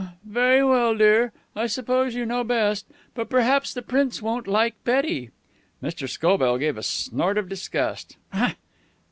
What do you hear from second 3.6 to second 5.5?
the Prince won't like Betty."